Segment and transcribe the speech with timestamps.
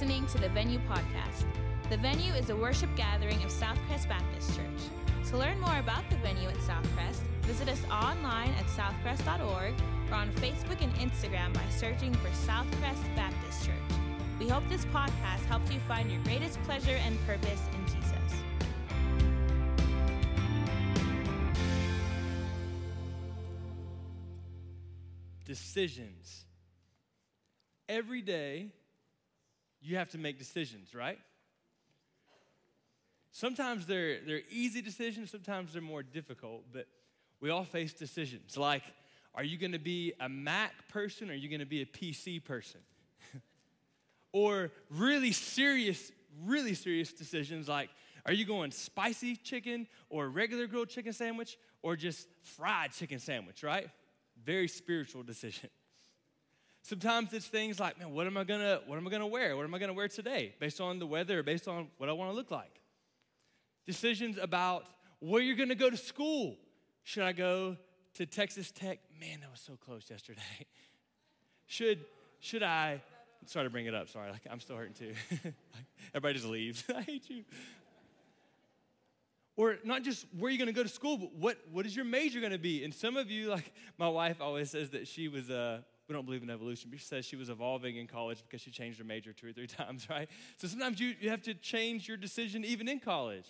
[0.00, 1.44] listening to the Venue Podcast.
[1.90, 5.28] The Venue is a worship gathering of Southcrest Baptist Church.
[5.28, 9.74] To learn more about the venue at Southcrest, visit us online at southcrest.org
[10.10, 13.74] or on Facebook and Instagram by searching for Southcrest Baptist Church.
[14.38, 18.34] We hope this podcast helps you find your greatest pleasure and purpose in Jesus.
[25.44, 26.46] Decisions.
[27.86, 28.72] Every day,
[29.80, 31.18] you have to make decisions, right?
[33.32, 36.86] Sometimes they're, they're easy decisions, sometimes they're more difficult, but
[37.40, 38.56] we all face decisions.
[38.56, 38.82] Like,
[39.34, 42.80] are you gonna be a Mac person or are you gonna be a PC person?
[44.32, 46.10] or really serious,
[46.44, 47.90] really serious decisions like,
[48.26, 53.62] are you going spicy chicken or regular grilled chicken sandwich or just fried chicken sandwich,
[53.62, 53.88] right?
[54.44, 55.70] Very spiritual decision.
[56.90, 59.56] Sometimes it's things like, man, what am I gonna, what am I gonna wear?
[59.56, 60.56] What am I gonna wear today?
[60.58, 62.80] Based on the weather, based on what I wanna look like.
[63.86, 64.86] Decisions about
[65.20, 66.56] where you're gonna go to school.
[67.04, 67.76] Should I go
[68.14, 68.98] to Texas Tech?
[69.20, 70.40] Man, that was so close yesterday.
[71.66, 72.00] should,
[72.40, 73.00] should I,
[73.46, 75.14] sorry to bring it up, sorry, like I'm still hurting too.
[76.12, 76.82] Everybody just leaves.
[76.96, 77.44] I hate you.
[79.54, 82.40] Or not just where you're gonna go to school, but what, what is your major
[82.40, 82.82] gonna be?
[82.82, 86.24] And some of you, like my wife always says that she was uh, we don't
[86.24, 89.04] believe in evolution, but she says she was evolving in college because she changed her
[89.04, 90.28] major two or three times, right?
[90.56, 93.46] So sometimes you, you have to change your decision even in college.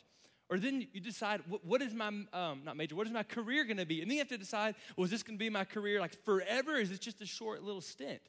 [0.50, 3.64] Or then you decide, what, what is my, um, not major, what is my career
[3.64, 4.02] gonna be?
[4.02, 6.76] And then you have to decide, well, is this gonna be my career like forever?
[6.76, 8.20] is it just a short little stint?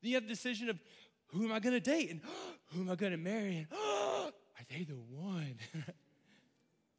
[0.00, 0.78] Then you have the decision of,
[1.32, 2.10] who am I gonna date?
[2.10, 2.20] And
[2.66, 3.56] who am I gonna marry?
[3.56, 4.32] And are
[4.70, 5.56] they the one?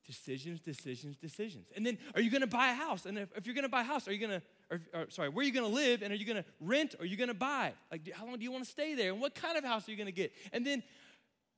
[0.05, 1.67] decisions, decisions, decisions.
[1.75, 3.05] And then, are you going to buy a house?
[3.05, 5.09] And if, if you're going to buy a house, are you going to, or, or,
[5.09, 6.01] sorry, where are you going to live?
[6.01, 6.95] And are you going to rent?
[6.99, 7.73] Or are you going to buy?
[7.91, 9.11] Like, how long do you want to stay there?
[9.11, 10.31] And what kind of house are you going to get?
[10.51, 10.83] And then,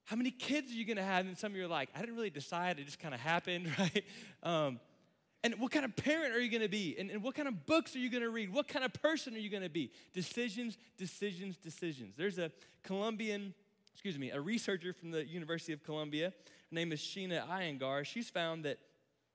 [0.05, 1.25] how many kids are you going to have?
[1.25, 2.79] And some of you are like, I didn't really decide.
[2.79, 4.03] It just kind of happened, right?
[4.43, 4.79] Um,
[5.43, 6.95] and what kind of parent are you going to be?
[6.97, 8.51] And, and what kind of books are you going to read?
[8.51, 9.91] What kind of person are you going to be?
[10.13, 12.15] Decisions, decisions, decisions.
[12.17, 12.51] There's a
[12.83, 13.53] Colombian,
[13.93, 16.33] excuse me, a researcher from the University of Columbia
[16.75, 18.05] name is Sheena Iyengar.
[18.05, 18.77] She's found that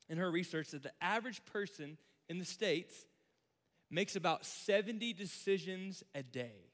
[0.08, 1.96] in her research that the average person
[2.28, 3.06] in the States
[3.90, 6.66] makes about 70 decisions a day.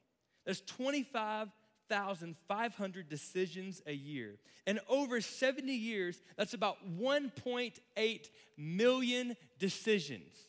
[0.44, 4.38] That's 25,500 decisions a year.
[4.66, 10.32] And over 70 years, that's about 1.8 million decisions.
[10.32, 10.46] Does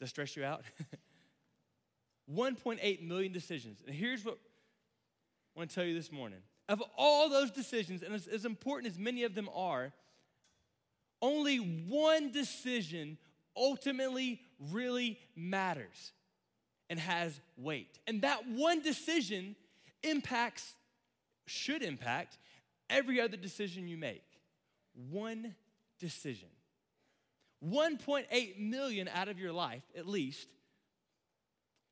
[0.00, 0.64] that stress you out?
[2.34, 3.82] 1.8 million decisions.
[3.86, 4.38] And here's what
[5.54, 6.40] I want to tell you this morning
[6.70, 9.92] of all those decisions, and as, as important as many of them are,
[11.20, 13.18] only one decision
[13.56, 16.12] ultimately really matters
[16.88, 17.98] and has weight.
[18.06, 19.56] And that one decision
[20.04, 20.74] impacts,
[21.46, 22.38] should impact,
[22.88, 24.22] every other decision you make.
[25.10, 25.56] One
[25.98, 26.48] decision.
[27.68, 30.48] 1.8 million out of your life, at least,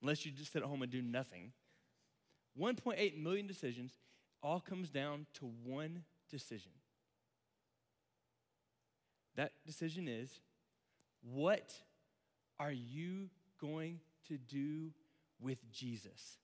[0.03, 1.53] unless you just sit at home and do nothing.
[2.59, 3.93] 1.8 million decisions
[4.43, 6.73] all comes down to one decision.
[9.37, 10.41] That decision is
[11.23, 11.73] what
[12.59, 13.29] are you
[13.61, 14.91] going to do
[15.41, 16.39] with Jesus?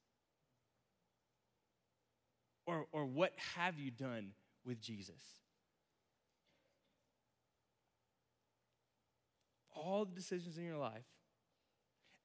[2.66, 4.30] Or, or what have you done
[4.64, 5.20] with Jesus?
[9.74, 11.04] All the decisions in your life,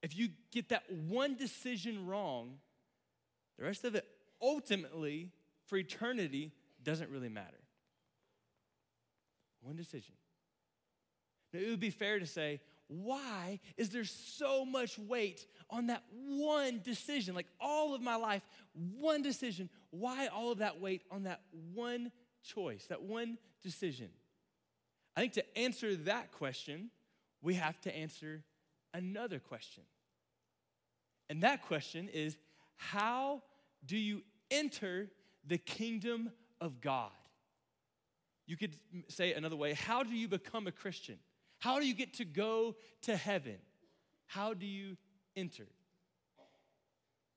[0.02, 2.58] if you get that one decision wrong,
[3.58, 4.06] the rest of it
[4.40, 5.30] ultimately
[5.70, 7.60] for eternity doesn't really matter.
[9.62, 10.14] One decision.
[11.52, 16.02] Now, it would be fair to say, why is there so much weight on that
[16.10, 17.36] one decision?
[17.36, 18.42] Like all of my life,
[18.98, 19.70] one decision.
[19.90, 21.40] Why all of that weight on that
[21.72, 22.10] one
[22.42, 24.08] choice, that one decision?
[25.16, 26.90] I think to answer that question,
[27.42, 28.42] we have to answer
[28.92, 29.84] another question.
[31.28, 32.36] And that question is
[32.76, 33.42] how
[33.86, 35.10] do you enter
[35.46, 37.10] the kingdom of God.
[38.46, 38.76] You could
[39.08, 41.18] say another way how do you become a Christian?
[41.58, 43.58] How do you get to go to heaven?
[44.26, 44.96] How do you
[45.36, 45.66] enter?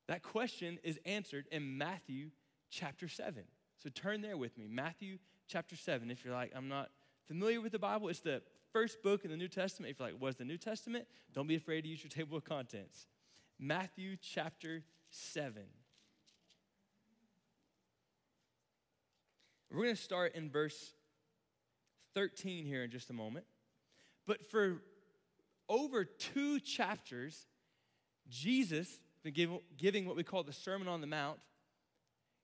[0.08, 2.30] That question is answered in Matthew
[2.70, 3.42] chapter 7.
[3.82, 4.66] So turn there with me.
[4.68, 6.10] Matthew chapter 7.
[6.10, 6.90] If you're like, I'm not
[7.26, 8.42] familiar with the Bible, it's the
[8.72, 9.90] first book in the New Testament.
[9.90, 11.06] If you're like, what's the New Testament?
[11.32, 13.06] Don't be afraid to use your table of contents.
[13.58, 15.62] Matthew chapter 7.
[19.70, 20.94] We're going to start in verse
[22.14, 23.44] 13 here in just a moment.
[24.26, 24.82] But for
[25.68, 27.46] over two chapters,
[28.28, 28.88] Jesus
[29.24, 31.38] been giving what we call the Sermon on the Mount.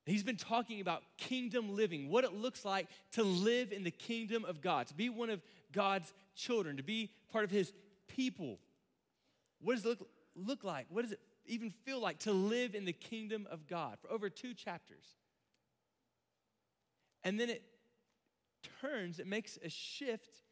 [0.07, 4.45] He's been talking about kingdom living, what it looks like to live in the kingdom
[4.47, 7.73] of God, to be one of God's children, to be part of his
[8.09, 8.59] people.
[9.61, 10.87] What does it look, look like?
[10.89, 14.31] What does it even feel like to live in the kingdom of God for over
[14.31, 15.05] two chapters?
[17.25, 17.63] And then it
[18.81, 20.43] turns, it makes a shift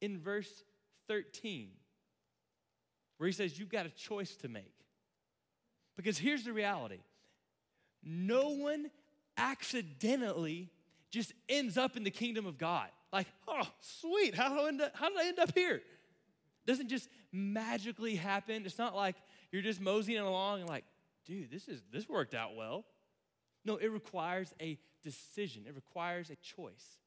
[0.00, 0.64] in verse
[1.08, 1.70] 13,
[3.18, 4.74] where he says, You've got a choice to make.
[5.96, 7.00] Because here's the reality
[8.02, 8.90] no one
[9.36, 10.70] accidentally
[11.10, 12.88] just ends up in the kingdom of God.
[13.12, 15.80] Like, oh, sweet, how did I end up, how did I end up here?
[16.66, 18.64] doesn't just magically happen.
[18.64, 19.16] It's not like
[19.52, 20.84] you're just moseying along and like,
[21.26, 22.84] dude, this is this worked out well.
[23.64, 25.64] No, it requires a decision.
[25.68, 26.98] It requires a choice.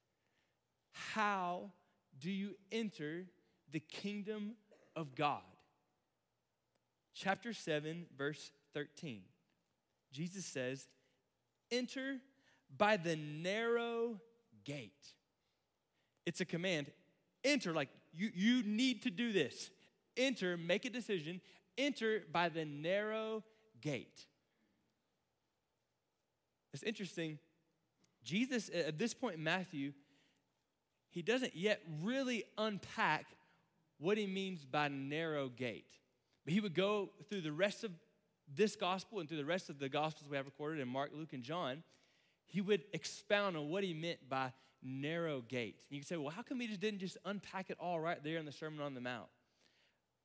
[1.14, 1.72] How
[2.20, 3.26] do you enter
[3.72, 4.54] the kingdom
[4.96, 5.42] of God?
[7.14, 9.22] Chapter 7, verse 13.
[10.12, 10.88] Jesus says,
[11.72, 12.18] Enter
[12.78, 14.20] by the narrow
[14.64, 15.14] gate.
[16.26, 16.92] It's a command.
[17.44, 19.70] Enter, like you, you need to do this.
[20.16, 21.42] Enter, make a decision.
[21.78, 23.44] Enter by the narrow
[23.82, 24.26] gate.
[26.74, 27.40] It's interesting.
[28.28, 29.94] Jesus, at this point in Matthew,
[31.10, 33.26] he doesn't yet really unpack
[34.00, 35.88] what he means by narrow gate.
[36.44, 37.92] But he would go through the rest of
[38.54, 41.32] this gospel and through the rest of the gospels we have recorded in Mark, Luke,
[41.32, 41.84] and John,
[42.46, 44.52] he would expound on what he meant by
[44.84, 45.84] narrow gate.
[45.90, 48.22] And you can say, well, how come he just didn't just unpack it all right
[48.22, 49.28] there in the Sermon on the Mount?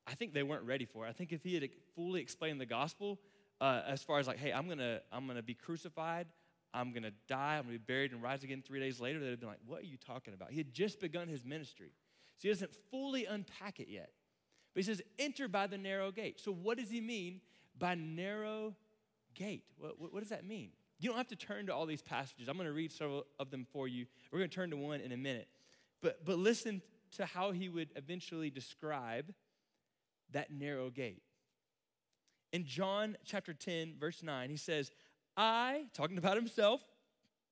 [0.09, 1.11] I think they weren't ready for it.
[1.11, 3.21] I think if he had fully explained the gospel,
[3.61, 6.27] uh, as far as like, hey, I'm gonna, I'm gonna be crucified,
[6.75, 9.41] I'm gonna die, I'm gonna be buried and rise again three days later, they'd have
[9.41, 10.51] been like, what are you talking about?
[10.51, 11.93] He had just begun his ministry.
[12.39, 14.11] So he doesn't fully unpack it yet.
[14.75, 16.41] But he says, enter by the narrow gate.
[16.41, 17.41] So what does he mean
[17.79, 18.75] by narrow
[19.35, 19.65] gate.
[19.79, 20.71] What, what, what, does that mean?
[20.99, 22.49] You don't have to turn to all these passages.
[22.49, 24.07] I'm going to read several of them for you.
[24.31, 25.49] We're going to turn to one in a minute.
[26.01, 26.83] But, but listen
[27.17, 29.33] to how he would eventually describe
[30.33, 31.23] that narrow gate.
[32.53, 34.91] In John chapter 10, verse 9, he says,
[35.37, 36.83] I, talking about himself,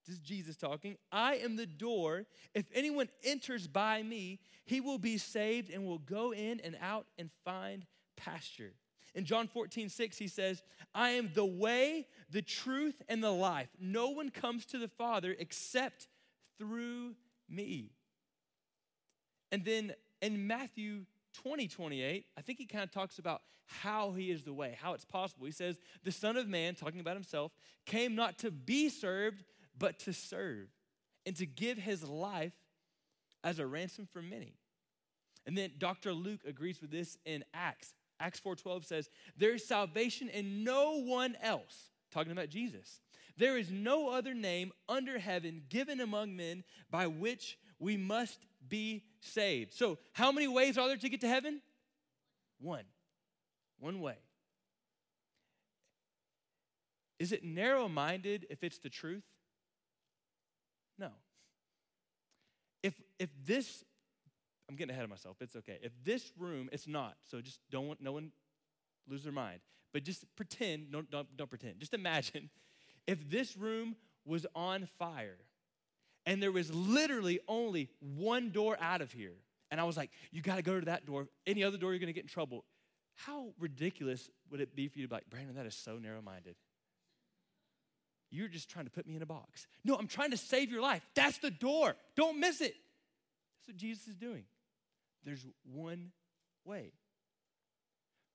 [0.06, 2.24] this is Jesus talking, I am the door.
[2.54, 7.06] If anyone enters by me, he will be saved and will go in and out
[7.18, 7.86] and find
[8.16, 8.72] pasture.
[9.14, 10.62] In John 14, 6, he says,
[10.94, 13.68] I am the way, the truth, and the life.
[13.80, 16.08] No one comes to the Father except
[16.58, 17.14] through
[17.48, 17.90] me.
[19.52, 24.30] And then in Matthew 20, 28, I think he kind of talks about how he
[24.30, 25.46] is the way, how it's possible.
[25.46, 27.52] He says, The Son of Man, talking about himself,
[27.86, 29.44] came not to be served,
[29.78, 30.68] but to serve,
[31.24, 32.52] and to give his life
[33.44, 34.54] as a ransom for many.
[35.46, 36.12] And then Dr.
[36.12, 41.36] Luke agrees with this in Acts Acts 4:12 says, "There is salvation in no one
[41.36, 43.00] else." Talking about Jesus.
[43.36, 49.04] There is no other name under heaven given among men by which we must be
[49.20, 49.74] saved.
[49.74, 51.60] So, how many ways are there to get to heaven?
[52.60, 52.84] One.
[53.78, 54.16] One way.
[57.18, 59.24] Is it narrow minded if it's the truth?
[60.98, 61.10] No.
[62.82, 63.84] If, if this
[64.70, 65.36] I'm getting ahead of myself.
[65.40, 65.78] It's okay.
[65.82, 68.30] If this room, it's not, so just don't no one
[69.08, 69.58] lose their mind.
[69.92, 71.80] But just pretend, don't, don't, don't pretend.
[71.80, 72.48] Just imagine
[73.08, 75.38] if this room was on fire
[76.26, 79.34] and there was literally only one door out of here.
[79.70, 81.28] And I was like, you got to go to that door.
[81.46, 82.64] Any other door, you're to get in trouble.
[83.14, 86.22] How ridiculous would it be for you to be like, Brandon, that is so narrow
[86.22, 86.56] minded?
[88.30, 89.66] You're just trying to put me in a box.
[89.84, 91.04] No, I'm trying to save your life.
[91.14, 91.96] That's the door.
[92.16, 92.74] Don't miss it.
[93.58, 94.44] That's what Jesus is doing.
[95.24, 96.12] There's one
[96.64, 96.92] way.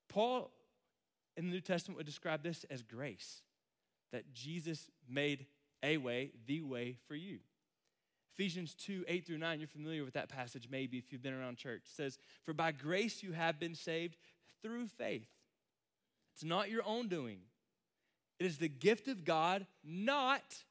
[0.09, 0.51] Paul
[1.37, 3.41] in the New Testament would describe this as grace,
[4.11, 5.45] that Jesus made
[5.83, 7.39] a way, the way for you.
[8.37, 11.57] Ephesians 2 8 through 9, you're familiar with that passage maybe if you've been around
[11.57, 11.83] church.
[11.85, 14.17] It says, For by grace you have been saved
[14.61, 15.29] through faith.
[16.33, 17.39] It's not your own doing,
[18.39, 20.63] it is the gift of God, not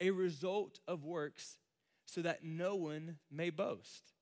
[0.00, 1.56] a result of works,
[2.06, 4.12] so that no one may boast.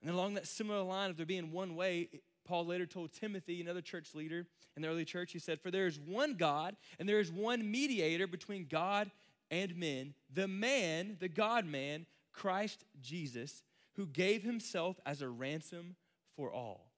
[0.00, 2.08] And along that similar line of there being one way,
[2.46, 5.86] Paul later told Timothy, another church leader in the early church, he said, For there
[5.86, 9.10] is one God, and there is one mediator between God
[9.50, 13.62] and men, the man, the God man, Christ Jesus,
[13.96, 15.96] who gave himself as a ransom
[16.36, 16.92] for all.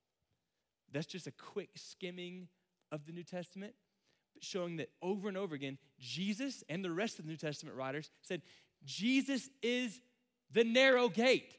[0.93, 2.49] That's just a quick skimming
[2.93, 3.75] of the New Testament,
[4.35, 7.77] but showing that over and over again, Jesus and the rest of the New Testament
[7.77, 8.43] writers said,
[8.85, 10.01] Jesus is
[10.53, 11.57] the narrow gate.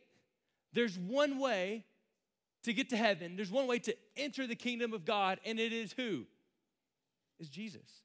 [0.74, 1.86] There's one way
[2.63, 3.36] to get to heaven.
[3.36, 6.25] There's one way to enter the kingdom of God, and it is who?
[7.39, 8.03] Is Jesus.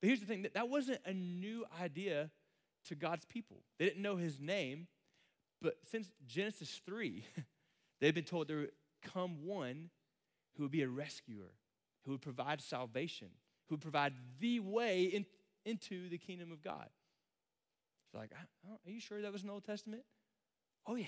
[0.00, 2.30] But here's the thing that, that wasn't a new idea
[2.88, 3.58] to God's people.
[3.78, 4.86] They didn't know his name,
[5.60, 7.24] but since Genesis 3,
[8.00, 9.90] they've been told there would come one
[10.56, 11.52] who would be a rescuer,
[12.04, 13.28] who would provide salvation,
[13.68, 15.26] who would provide the way in,
[15.64, 16.88] into the kingdom of God.
[18.06, 20.02] It's like, are you sure that was in the Old Testament?
[20.86, 21.06] Oh, yeah.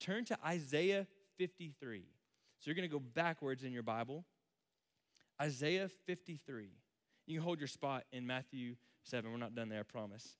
[0.00, 1.06] Turn to Isaiah
[1.38, 2.02] 53.
[2.58, 4.24] So you're going to go backwards in your Bible.
[5.40, 6.70] Isaiah 53.
[7.26, 8.74] You can hold your spot in Matthew
[9.04, 9.30] 7.
[9.30, 10.36] We're not done there, I promise.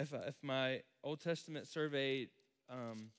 [0.00, 2.28] If, uh, if my Old Testament survey
[2.70, 3.10] um,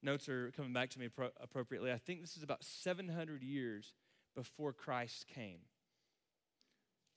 [0.00, 3.92] notes are coming back to me pro- appropriately, I think this is about 700 years
[4.36, 5.58] before Christ came.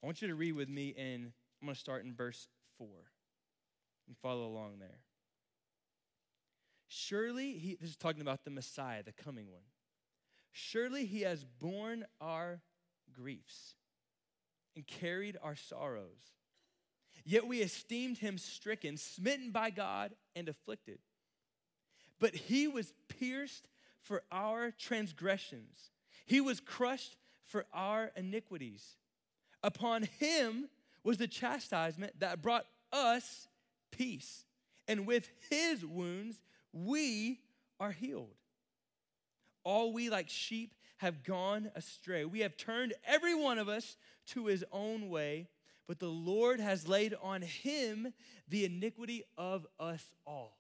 [0.01, 2.48] I want you to read with me in, I'm going to start in verse
[2.79, 2.88] 4
[4.07, 5.00] and follow along there.
[6.88, 9.63] Surely, he, this is talking about the Messiah, the coming one.
[10.51, 12.62] Surely he has borne our
[13.12, 13.74] griefs
[14.75, 16.33] and carried our sorrows.
[17.25, 21.00] Yet we esteemed him stricken, smitten by God, and afflicted.
[22.19, 23.67] But he was pierced
[24.01, 25.91] for our transgressions,
[26.25, 28.98] he was crushed for our iniquities.
[29.63, 30.67] Upon him
[31.03, 33.48] was the chastisement that brought us
[33.97, 34.45] peace.
[34.88, 37.39] And with his wounds, we
[37.79, 38.35] are healed.
[39.63, 42.25] All we like sheep have gone astray.
[42.25, 43.97] We have turned every one of us
[44.27, 45.47] to his own way,
[45.88, 48.13] but the Lord has laid on him
[48.47, 50.57] the iniquity of us all.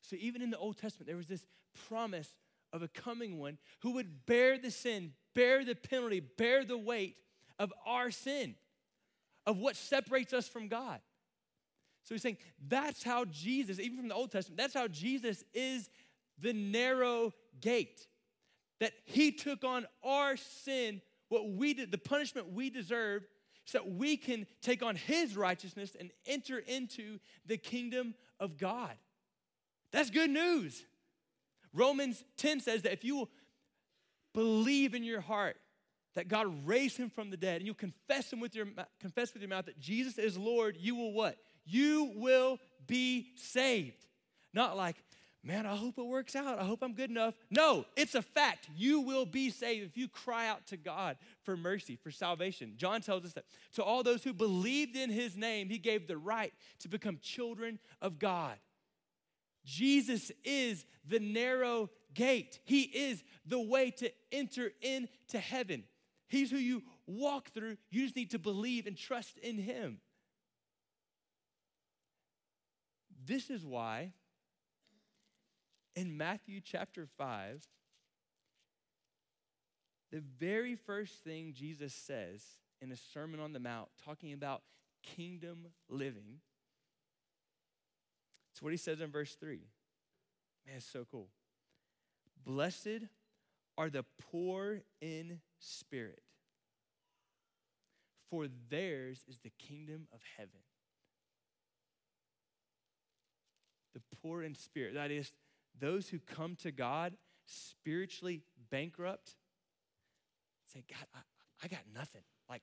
[0.00, 1.46] So even in the Old Testament, there was this
[1.88, 2.34] promise
[2.72, 7.16] of a coming one who would bear the sin, bear the penalty, bear the weight
[7.58, 8.54] of our sin,
[9.46, 11.00] of what separates us from God.
[12.04, 15.88] So he's saying that's how Jesus, even from the Old Testament, that's how Jesus is
[16.38, 18.06] the narrow gate.
[18.80, 23.24] That he took on our sin, what we did, the punishment we deserve,
[23.64, 28.92] so that we can take on his righteousness and enter into the kingdom of God.
[29.92, 30.84] That's good news.
[31.72, 33.30] Romans 10 says that if you will
[34.34, 35.56] believe in your heart
[36.14, 38.66] that God raised him from the dead and you confess him with your
[39.00, 41.38] confess with your mouth that Jesus is Lord, you will what?
[41.64, 44.04] You will be saved.
[44.54, 44.96] Not like,
[45.42, 46.58] man, I hope it works out.
[46.58, 47.34] I hope I'm good enough.
[47.50, 48.68] No, it's a fact.
[48.76, 52.74] You will be saved if you cry out to God for mercy, for salvation.
[52.76, 56.18] John tells us that to all those who believed in his name, he gave the
[56.18, 58.56] right to become children of God.
[59.64, 62.58] Jesus is the narrow gate.
[62.64, 65.84] He is the way to enter into heaven.
[66.28, 67.76] He's who you walk through.
[67.90, 70.00] You just need to believe and trust in him.
[73.24, 74.12] This is why
[75.94, 77.62] in Matthew chapter 5,
[80.10, 82.42] the very first thing Jesus says
[82.80, 84.62] in a Sermon on the Mount, talking about
[85.02, 86.40] kingdom living,
[88.52, 89.60] it's what he says in verse 3.
[90.66, 91.28] Man, it's so cool.
[92.44, 93.06] Blessed
[93.78, 96.22] are the poor in spirit,
[98.30, 100.60] for theirs is the kingdom of heaven.
[103.94, 105.32] The poor in spirit, that is,
[105.78, 107.14] those who come to God
[107.46, 109.32] spiritually bankrupt,
[110.72, 111.20] say, God, I,
[111.64, 112.22] I got nothing.
[112.48, 112.62] Like,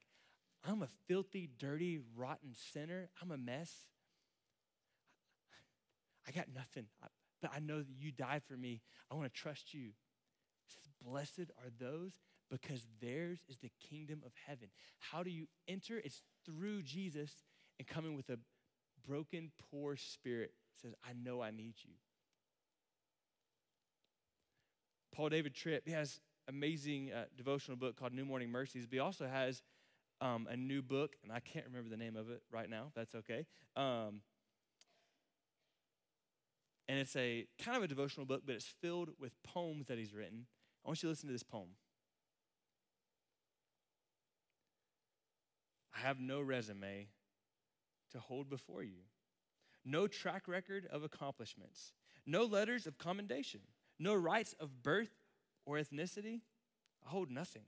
[0.68, 3.10] I'm a filthy, dirty, rotten sinner.
[3.22, 3.72] I'm a mess.
[6.28, 6.86] I got nothing,
[7.42, 8.82] but I know that you died for me.
[9.12, 9.92] I want to trust you.
[11.04, 12.12] Blessed are those
[12.52, 14.68] because theirs is the kingdom of heaven.
[15.00, 15.98] How do you enter?
[15.98, 17.32] It's through Jesus
[17.80, 18.38] and coming with a
[19.08, 20.52] broken, poor spirit.
[20.82, 21.92] Says, I know I need you.
[25.12, 29.00] Paul David Tripp, he has amazing uh, devotional book called New Morning Mercies, but he
[29.00, 29.62] also has
[30.22, 32.92] um, a new book, and I can't remember the name of it right now.
[32.96, 33.46] That's okay.
[33.76, 34.22] Um,
[36.88, 40.14] and it's a kind of a devotional book, but it's filled with poems that he's
[40.14, 40.46] written.
[40.84, 41.70] I want you to listen to this poem.
[45.96, 47.10] I have no resume
[48.12, 49.02] to hold before you,
[49.90, 51.94] no track record of accomplishments,
[52.26, 53.62] no letters of commendation,
[53.98, 55.12] no rights of birth
[55.66, 56.42] or ethnicity.
[57.06, 57.64] I hold nothing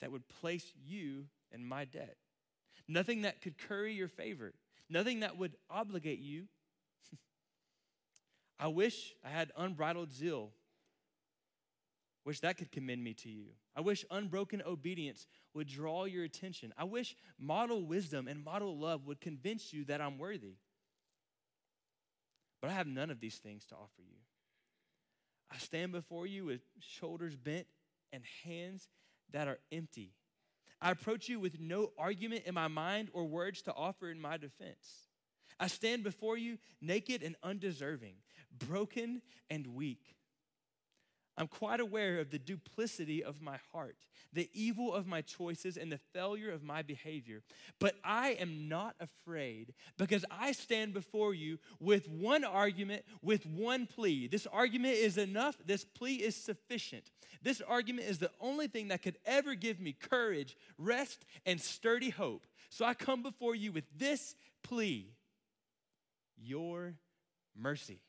[0.00, 2.16] that would place you in my debt,
[2.88, 4.54] nothing that could curry your favor,
[4.88, 6.44] nothing that would obligate you
[8.58, 10.50] I wish I had unbridled zeal.
[12.24, 13.48] Wish that could commend me to you.
[13.76, 16.72] I wish unbroken obedience would draw your attention.
[16.78, 20.56] I wish model wisdom and model love would convince you that I'm worthy.
[22.64, 24.16] but I have none of these things to offer you.
[25.52, 27.66] I stand before you with shoulders bent
[28.10, 28.88] and hands
[29.32, 30.14] that are empty.
[30.80, 34.38] I approach you with no argument in my mind or words to offer in my
[34.38, 35.08] defense.
[35.60, 38.14] I stand before you naked and undeserving,
[38.50, 40.16] broken and weak.
[41.36, 43.96] I'm quite aware of the duplicity of my heart,
[44.32, 47.42] the evil of my choices, and the failure of my behavior.
[47.80, 53.86] But I am not afraid because I stand before you with one argument, with one
[53.86, 54.28] plea.
[54.28, 57.10] This argument is enough, this plea is sufficient.
[57.42, 62.10] This argument is the only thing that could ever give me courage, rest, and sturdy
[62.10, 62.46] hope.
[62.70, 65.14] So I come before you with this plea
[66.36, 66.94] your
[67.56, 68.00] mercy.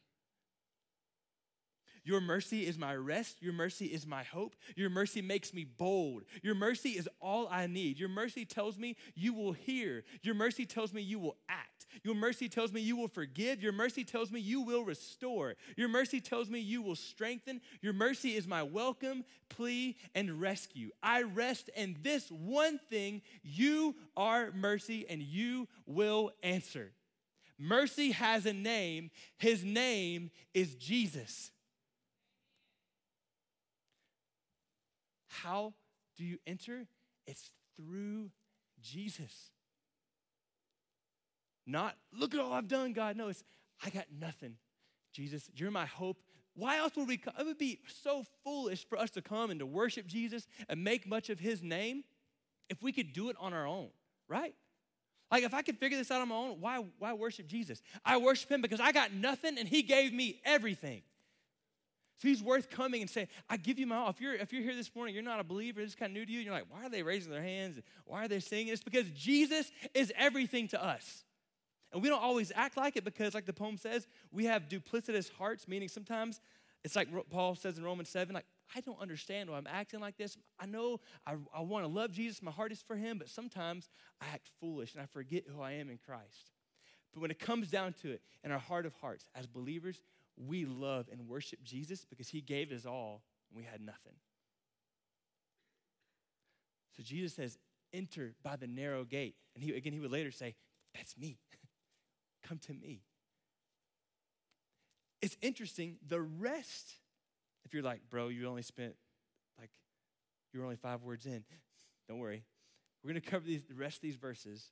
[2.06, 3.42] Your mercy is my rest.
[3.42, 4.56] Your mercy is my hope.
[4.76, 6.24] Your mercy makes me bold.
[6.44, 8.00] Your mercy is all I need.
[8.00, 10.04] Your mercy tells me you will hear.
[10.22, 11.88] Your mercy tells me you will act.
[12.04, 13.62] Your mercy tells me you will forgive.
[13.62, 15.56] Your mercy tells me you will restore.
[15.76, 17.60] Your mercy tells me you will strengthen.
[17.82, 20.92] Your mercy is my welcome, plea, and rescue.
[21.02, 26.92] I rest in this one thing you are mercy, and you will answer.
[27.58, 29.10] Mercy has a name.
[29.38, 31.52] His name is Jesus.
[35.44, 35.74] How
[36.18, 36.88] do you enter?
[37.28, 38.32] It's through
[38.82, 39.52] Jesus.
[41.66, 43.18] Not, look at all I've done, God.
[43.18, 43.44] No, it's,
[43.84, 44.56] I got nothing.
[45.14, 46.18] Jesus, you're my hope.
[46.56, 47.34] Why else would we come?
[47.40, 51.08] It would be so foolish for us to come and to worship Jesus and make
[51.08, 52.04] much of his name
[52.70, 53.90] if we could do it on our own,
[54.28, 54.54] right?
[55.32, 57.82] Like if I could figure this out on my own, why, why worship Jesus?
[58.06, 61.02] I worship him because I got nothing and he gave me everything.
[62.18, 64.10] So he's worth coming and saying, I give you my all.
[64.10, 66.14] If you're, if you're here this morning, you're not a believer, this is kind of
[66.14, 67.80] new to you, you're like, why are they raising their hands?
[68.06, 68.70] Why are they singing?
[68.70, 71.26] It's because Jesus is everything to us.
[71.92, 75.32] And we don't always act like it because, like the poem says, we have duplicitous
[75.32, 76.42] hearts, meaning sometimes
[76.84, 80.18] it's like Paul says in Romans 7, like, I don't understand why I'm acting like
[80.18, 80.38] this.
[80.60, 83.90] I know I, I want to love Jesus, my heart is for him, but sometimes
[84.22, 86.52] I act foolish and I forget who I am in Christ.
[87.14, 90.02] But when it comes down to it, in our heart of hearts, as believers,
[90.38, 94.14] we love and worship Jesus because he gave us all and we had nothing.
[96.96, 97.58] So Jesus says,
[97.94, 99.36] enter by the narrow gate.
[99.56, 100.56] And he, again, he would later say,
[100.94, 101.38] that's me.
[102.44, 103.02] Come to me.
[105.22, 106.94] It's interesting, the rest,
[107.66, 108.96] if you're like, bro, you only spent
[109.60, 109.72] like,
[110.54, 111.44] you're only five words in,
[112.08, 112.44] don't worry.
[113.04, 114.72] We're going to cover these, the rest of these verses.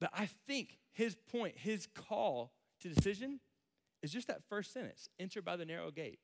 [0.00, 3.40] But I think his point, his call to decision
[4.02, 6.18] is just that first sentence enter by the narrow gate.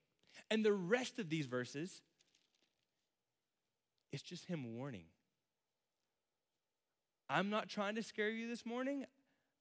[0.50, 2.02] And the rest of these verses,
[4.12, 5.06] it's just him warning.
[7.28, 9.06] I'm not trying to scare you this morning.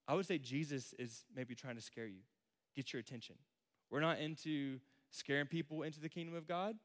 [0.07, 2.21] I would say Jesus is maybe trying to scare you,
[2.75, 3.35] get your attention.
[3.89, 4.79] We're not into
[5.11, 6.75] scaring people into the kingdom of God,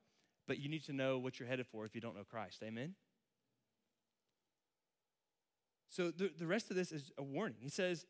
[0.47, 2.63] but you need to know what you're headed for if you don't know Christ.
[2.63, 2.95] Amen?
[5.91, 7.57] So the, the rest of this is a warning.
[7.61, 8.07] He says,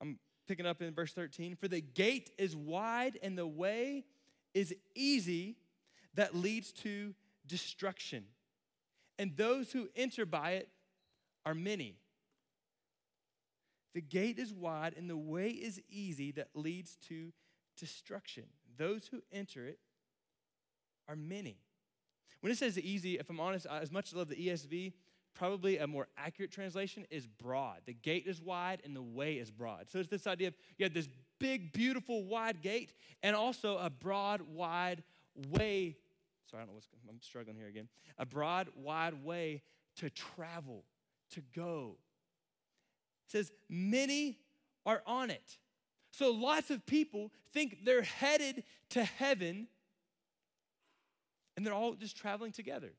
[0.00, 0.18] I'm
[0.50, 4.04] picking up in verse 13 For the gate is wide and the way
[4.52, 5.54] is easy
[6.14, 7.14] that leads to
[7.46, 8.24] destruction,
[9.16, 10.68] and those who enter by it
[11.46, 11.98] are many.
[13.94, 17.32] The gate is wide and the way is easy that leads to
[17.78, 18.44] destruction.
[18.76, 19.78] Those who enter it
[21.08, 21.58] are many.
[22.40, 24.94] When it says easy, if I'm honest, as much as I love the ESV,
[25.34, 27.78] probably a more accurate translation is broad.
[27.86, 29.88] The gate is wide and the way is broad.
[29.88, 33.90] So it's this idea of you have this big, beautiful, wide gate and also a
[33.90, 35.02] broad, wide
[35.50, 35.96] way.
[36.50, 37.88] Sorry, I don't know what's I'm struggling here again.
[38.18, 39.62] A broad, wide way
[39.96, 40.84] to travel,
[41.32, 41.96] to go.
[43.26, 44.38] It says, many
[44.86, 45.58] are on it.
[46.12, 49.68] So lots of people think they're headed to heaven
[51.56, 52.92] and they're all just traveling together.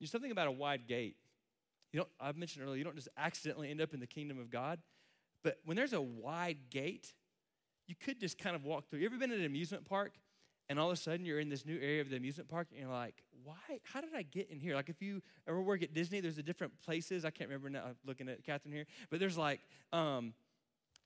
[0.00, 1.16] There's something about a wide gate.
[1.92, 4.50] You don't, I've mentioned earlier, you don't just accidentally end up in the kingdom of
[4.50, 4.78] God.
[5.42, 7.12] But when there's a wide gate,
[7.86, 9.00] you could just kind of walk through.
[9.00, 10.12] You ever been at an amusement park
[10.68, 12.80] and all of a sudden you're in this new area of the amusement park and
[12.80, 13.80] you're like, why?
[13.84, 14.74] How did I get in here?
[14.74, 17.24] Like if you ever work at Disney, there's the different places.
[17.24, 17.84] I can't remember now.
[17.86, 19.60] I'm looking at Catherine here, but there's like,
[19.92, 20.34] um,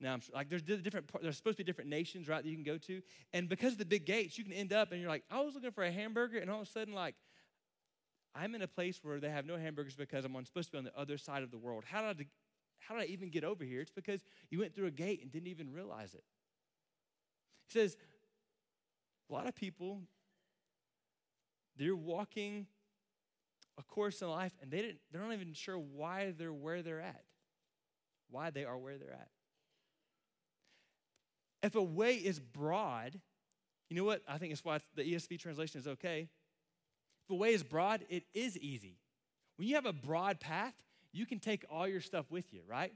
[0.01, 1.09] now I'm like there's different.
[1.21, 2.43] There's supposed to be different nations, right?
[2.43, 3.01] That you can go to,
[3.31, 5.53] and because of the big gates, you can end up and you're like, I was
[5.53, 7.15] looking for a hamburger, and all of a sudden like
[8.35, 10.83] I'm in a place where they have no hamburgers because I'm supposed to be on
[10.83, 11.83] the other side of the world.
[11.85, 12.25] How did I,
[12.79, 13.81] how did I even get over here?
[13.81, 16.23] It's because you went through a gate and didn't even realize it.
[17.67, 17.95] He says,
[19.29, 20.01] a lot of people,
[21.77, 22.67] they're walking
[23.77, 27.01] a course in life and they didn't, they're not even sure why they're where they're
[27.01, 27.23] at,
[28.29, 29.29] why they are where they're at.
[31.61, 33.19] If a way is broad,
[33.89, 34.21] you know what?
[34.27, 36.27] I think it's why the ESV translation is okay.
[37.29, 38.97] A way is broad, it is easy.
[39.57, 40.73] When you have a broad path,
[41.11, 42.93] you can take all your stuff with you, right?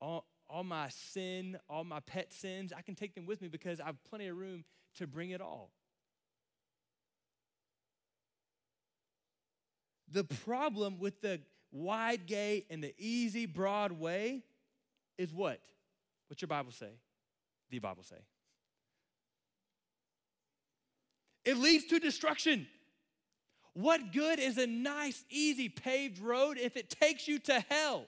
[0.00, 3.80] All, all my sin, all my pet sins, I can take them with me because
[3.80, 4.64] I have plenty of room
[4.96, 5.70] to bring it all.
[10.12, 11.40] The problem with the
[11.70, 14.42] wide gate and the easy, broad way
[15.18, 15.60] is what?
[16.28, 16.90] What's your Bible say?
[17.70, 18.16] The Bible say.
[21.44, 22.66] It leads to destruction.
[23.74, 28.06] What good is a nice, easy, paved road if it takes you to hell?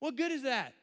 [0.00, 0.74] What good is that?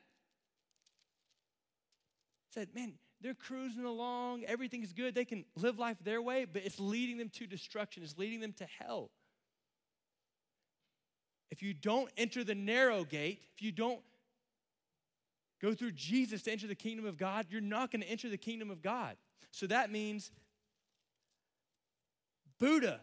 [2.54, 6.80] Said, man, they're cruising along, everything's good, they can live life their way, but it's
[6.80, 9.12] leading them to destruction, it's leading them to hell.
[11.52, 14.00] If you don't enter the narrow gate, if you don't
[15.62, 18.38] go through Jesus to enter the kingdom of God, you're not going to enter the
[18.38, 19.16] kingdom of God.
[19.52, 20.32] So that means
[22.60, 23.02] Buddha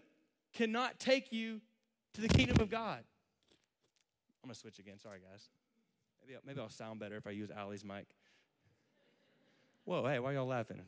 [0.53, 1.61] cannot take you
[2.15, 3.05] to the kingdom of God.
[4.43, 4.99] I'm going to switch again.
[4.99, 5.49] Sorry, guys.
[6.23, 8.07] Maybe I'll, maybe I'll sound better if I use Allie's mic.
[9.85, 10.81] Whoa, hey, why y'all laughing?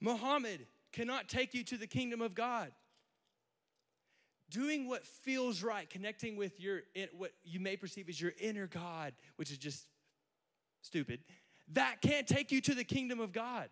[0.00, 2.70] Muhammad cannot take you to the kingdom of God
[4.50, 6.82] doing what feels right, connecting with your
[7.16, 9.86] what you may perceive as your inner God, which is just
[10.82, 11.20] stupid,
[11.72, 13.68] that can't take you to the kingdom of God.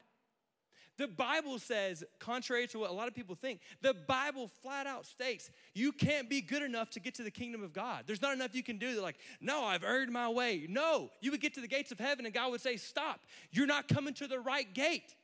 [0.98, 5.06] The Bible says, contrary to what a lot of people think, the Bible flat out
[5.06, 8.04] states you can't be good enough to get to the kingdom of God.
[8.06, 8.92] There's not enough you can do.
[8.92, 10.66] They're like, no, I've earned my way.
[10.68, 13.20] No, you would get to the gates of heaven and God would say, stop.
[13.50, 15.14] You're not coming to the right gate.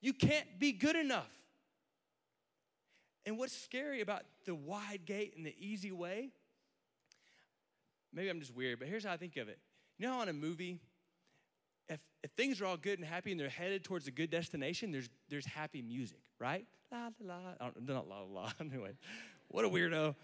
[0.00, 1.30] You can't be good enough.
[3.26, 6.30] And what's scary about the wide gate and the easy way?
[8.12, 9.58] Maybe I'm just weird, but here's how I think of it.
[9.98, 10.80] You know how in a movie,
[11.88, 14.92] if, if things are all good and happy and they're headed towards a good destination,
[14.92, 16.66] there's, there's happy music, right?
[16.90, 17.70] La la la.
[17.80, 18.52] Not la la la.
[18.60, 18.92] anyway,
[19.48, 20.14] what a weirdo.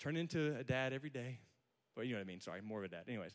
[0.00, 1.38] Turn into a dad every day.
[1.96, 2.40] Well, you know what I mean.
[2.40, 3.04] Sorry, more of a dad.
[3.08, 3.32] Anyways.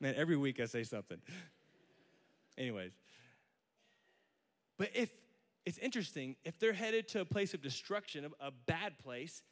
[0.00, 1.18] Man, every week I say something.
[2.56, 2.92] Anyways.
[4.78, 5.10] But if
[5.66, 9.42] it's interesting, if they're headed to a place of destruction, a, bad place,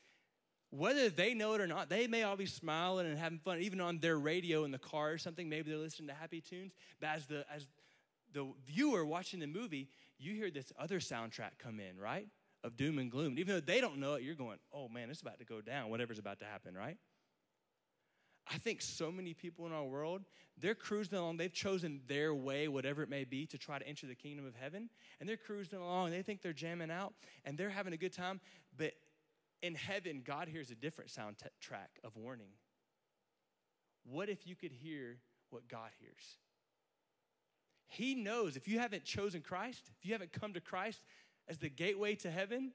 [0.70, 3.80] whether they know it or not, they may all be smiling and having fun, even
[3.80, 5.48] on their radio in the car or something.
[5.48, 6.74] Maybe they're listening to happy tunes.
[7.00, 7.68] But as the as
[8.32, 12.26] the viewer watching the movie, you hear this other soundtrack come in, right?
[12.64, 13.28] Of doom and gloom.
[13.28, 15.60] And even though they don't know it, you're going, oh man, it's about to go
[15.60, 16.98] down, whatever's about to happen, right?
[18.48, 20.22] I think so many people in our world,
[20.56, 24.06] they're cruising along, they've chosen their way, whatever it may be, to try to enter
[24.06, 24.88] the kingdom of heaven.
[25.18, 27.12] And they're cruising along, they think they're jamming out,
[27.44, 28.40] and they're having a good time.
[28.76, 28.92] But
[29.62, 32.50] in heaven, God hears a different soundtrack of warning.
[34.04, 35.18] What if you could hear
[35.50, 36.38] what God hears?
[37.88, 41.00] He knows if you haven't chosen Christ, if you haven't come to Christ
[41.48, 42.72] as the gateway to heaven,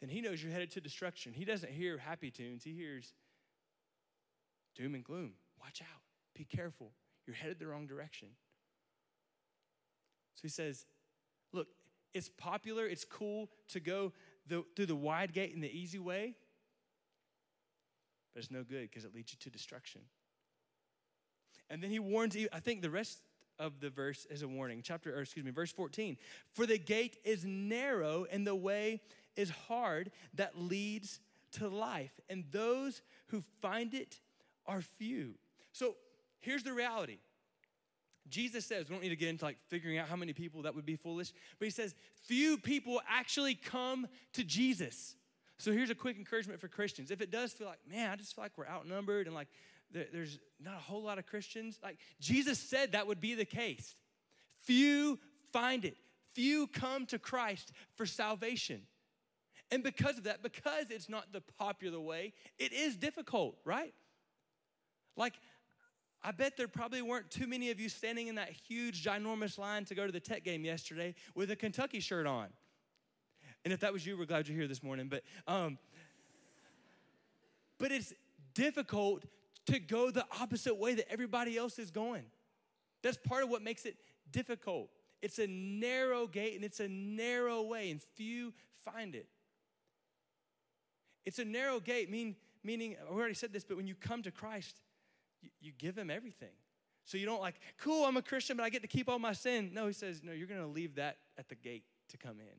[0.00, 1.32] then He knows you're headed to destruction.
[1.32, 3.12] He doesn't hear happy tunes, He hears
[4.76, 5.32] doom and gloom.
[5.60, 6.00] Watch out.
[6.34, 6.92] Be careful.
[7.26, 8.28] You're headed the wrong direction.
[10.34, 10.84] So he says,
[11.52, 11.68] Look,
[12.12, 14.12] it's popular, it's cool to go
[14.46, 16.34] the, through the wide gate and the easy way,
[18.32, 20.00] but it's no good because it leads you to destruction.
[21.70, 23.20] And then he warns you, I think the rest
[23.58, 24.82] of the verse is a warning.
[24.82, 26.16] Chapter, or excuse me, verse 14.
[26.52, 29.00] For the gate is narrow and the way
[29.36, 31.20] is hard that leads
[31.52, 34.20] to life, and those who find it
[34.66, 35.34] are few.
[35.72, 35.94] So
[36.40, 37.18] here's the reality.
[38.28, 40.74] Jesus says, we don't need to get into like figuring out how many people that
[40.74, 41.94] would be foolish, but he says,
[42.26, 45.14] few people actually come to Jesus.
[45.58, 47.10] So here's a quick encouragement for Christians.
[47.10, 49.48] If it does feel like, man, I just feel like we're outnumbered and like
[49.92, 53.94] there's not a whole lot of Christians, like Jesus said that would be the case.
[54.62, 55.18] Few
[55.52, 55.96] find it,
[56.32, 58.82] few come to Christ for salvation.
[59.70, 63.94] And because of that, because it's not the popular way, it is difficult, right?
[65.16, 65.34] Like,
[66.26, 69.84] I bet there probably weren't too many of you standing in that huge, ginormous line
[69.84, 72.48] to go to the tech game yesterday with a Kentucky shirt on.
[73.62, 75.08] And if that was you, we're glad you're here this morning.
[75.08, 75.76] But, um,
[77.78, 78.14] but it's
[78.54, 79.24] difficult
[79.66, 82.24] to go the opposite way that everybody else is going.
[83.02, 83.96] That's part of what makes it
[84.30, 84.88] difficult.
[85.20, 89.26] It's a narrow gate and it's a narrow way, and few find it.
[91.26, 94.30] It's a narrow gate, mean, meaning, we already said this, but when you come to
[94.30, 94.80] Christ,
[95.60, 96.52] you, give him everything.
[97.04, 99.32] So you don't like, cool, I'm a Christian, but I get to keep all my
[99.32, 99.70] sin.
[99.74, 102.56] No, he says, no, you're going to leave that at the gate to come in.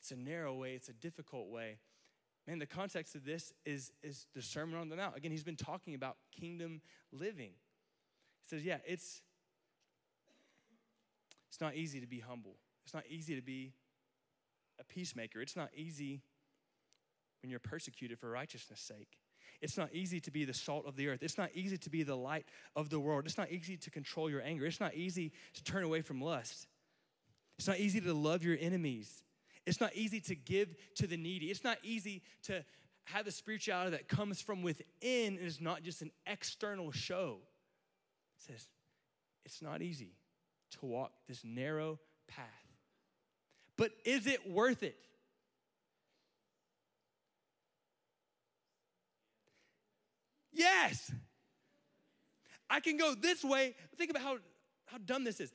[0.00, 1.78] It's a narrow way, it's a difficult way.
[2.46, 5.16] Man, the context of this is, is the Sermon on the Mount.
[5.16, 6.80] Again, he's been talking about kingdom
[7.12, 7.50] living.
[7.50, 9.20] He says, yeah, it's,
[11.50, 12.56] it's not easy to be humble.
[12.84, 13.74] It's not easy to be
[14.80, 15.42] a peacemaker.
[15.42, 16.22] It's not easy
[17.42, 19.18] when you're persecuted for righteousness' sake.
[19.60, 21.22] It's not easy to be the salt of the earth.
[21.22, 23.24] It's not easy to be the light of the world.
[23.26, 24.66] It's not easy to control your anger.
[24.66, 26.68] It's not easy to turn away from lust.
[27.58, 29.24] It's not easy to love your enemies.
[29.66, 31.46] It's not easy to give to the needy.
[31.46, 32.64] It's not easy to
[33.04, 37.38] have a spirituality that comes from within and is not just an external show.
[38.36, 38.68] It says,
[39.44, 40.12] it's not easy
[40.72, 42.46] to walk this narrow path.
[43.76, 44.96] But is it worth it?
[50.58, 51.12] Yes.
[52.68, 53.74] I can go this way.
[53.96, 54.38] Think about how,
[54.86, 55.52] how dumb this is.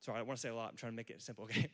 [0.00, 0.70] Sorry, I want to say a lot.
[0.70, 1.68] I'm trying to make it simple, okay?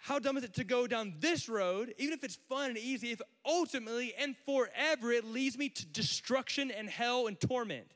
[0.00, 3.12] How dumb is it to go down this road, even if it's fun and easy,
[3.12, 7.92] if ultimately and forever it leads me to destruction and hell and torment?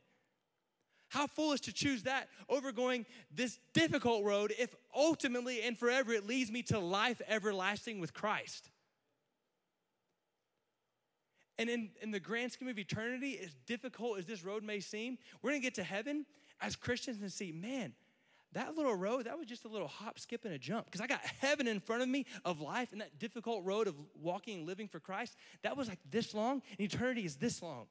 [1.08, 6.26] How foolish to choose that over going this difficult road if ultimately and forever it
[6.26, 8.70] leads me to life everlasting with Christ.
[11.58, 15.18] And in, in the grand scheme of eternity, as difficult as this road may seem,
[15.42, 16.26] we're gonna get to heaven
[16.60, 17.94] as Christians and see, man,
[18.52, 20.86] that little road, that was just a little hop, skip, and a jump.
[20.86, 23.94] Because I got heaven in front of me of life, and that difficult road of
[24.14, 27.86] walking and living for Christ, that was like this long, and eternity is this long.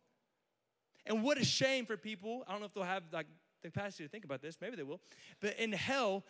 [1.05, 2.43] And what a shame for people.
[2.47, 3.27] I don't know if they'll have like
[3.61, 5.01] the capacity to think about this, maybe they will.
[5.39, 6.23] But in hell,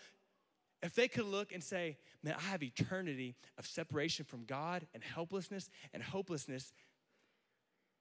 [0.83, 5.03] if they could look and say, man, I have eternity of separation from God and
[5.03, 6.73] helplessness and hopelessness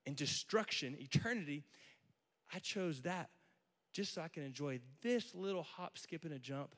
[0.07, 1.65] and destruction, eternity,
[2.53, 3.31] I chose that
[3.93, 6.75] just so I can enjoy this little hop, skip, and a jump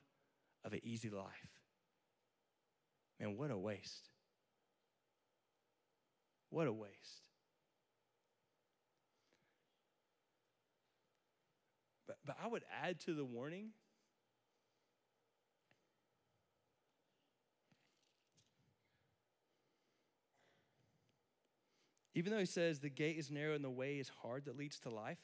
[0.63, 1.25] of an easy life.
[3.19, 4.09] Man, what a waste.
[6.49, 7.23] What a waste.
[12.07, 13.69] But, but I would add to the warning
[22.17, 24.79] Even though he says the gate is narrow and the way is hard that leads
[24.79, 25.19] to life,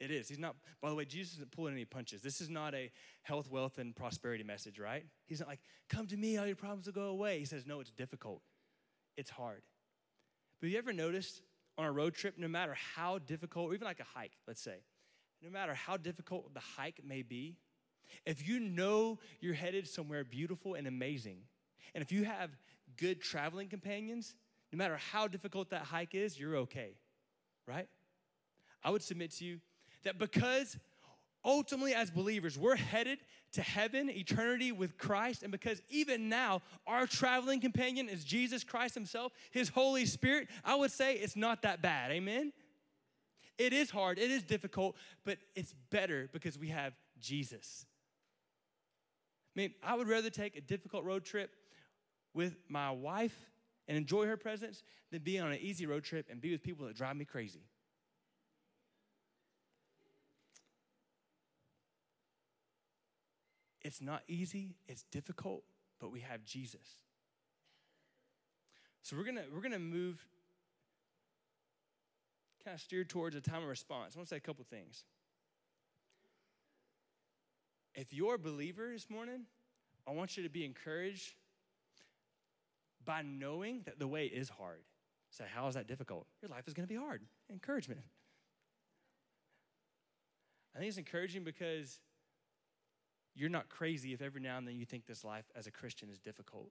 [0.00, 0.28] it is.
[0.28, 2.22] He's not, by the way, Jesus isn't pulling any punches.
[2.22, 2.90] This is not a
[3.22, 5.06] health, wealth, and prosperity message, right?
[5.28, 7.38] He's not like, come to me, all your problems will go away.
[7.38, 8.42] He says, no, it's difficult,
[9.16, 9.62] it's hard.
[10.60, 11.40] But have you ever noticed
[11.78, 14.78] on a road trip, no matter how difficult, or even like a hike, let's say,
[15.40, 17.58] no matter how difficult the hike may be,
[18.26, 21.42] if you know you're headed somewhere beautiful and amazing,
[21.94, 22.50] and if you have
[22.96, 24.34] good traveling companions,
[24.72, 26.92] no matter how difficult that hike is, you're okay,
[27.66, 27.88] right?
[28.84, 29.60] I would submit to you
[30.04, 30.78] that because
[31.44, 33.18] ultimately, as believers, we're headed
[33.52, 38.94] to heaven, eternity with Christ, and because even now our traveling companion is Jesus Christ
[38.94, 42.12] Himself, His Holy Spirit, I would say it's not that bad.
[42.12, 42.52] Amen?
[43.58, 47.84] It is hard, it is difficult, but it's better because we have Jesus.
[49.54, 51.50] I mean, I would rather take a difficult road trip
[52.32, 53.50] with my wife
[53.90, 56.86] and enjoy her presence than be on an easy road trip and be with people
[56.86, 57.64] that drive me crazy.
[63.82, 65.64] It's not easy, it's difficult,
[65.98, 66.86] but we have Jesus.
[69.02, 70.24] So we're gonna we're gonna move
[72.64, 74.14] kind of steer towards a time of response.
[74.14, 75.02] I want to say a couple things.
[77.96, 79.46] If you're a believer this morning,
[80.06, 81.34] I want you to be encouraged
[83.04, 84.82] by knowing that the way is hard.
[85.30, 86.26] Say, how is that difficult?
[86.42, 87.22] Your life is going to be hard.
[87.50, 88.00] Encouragement.
[90.74, 92.00] I think it's encouraging because
[93.34, 96.10] you're not crazy if every now and then you think this life as a Christian
[96.10, 96.70] is difficult.